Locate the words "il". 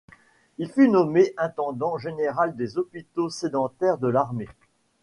0.57-0.67